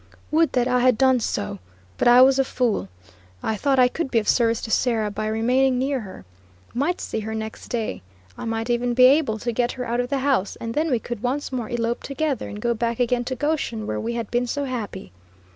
[0.31, 1.59] Would that I had done so;
[1.99, 2.89] but I was a fool;
[3.43, 6.25] I thought I could be of service to Sarah by remaining near her;
[6.73, 8.01] might see her next day;
[8.35, 10.97] I might even be able to get her out of the house, and then we
[10.97, 14.47] could once more elope together and go back again to Goshen where we had been
[14.47, 15.11] so happy.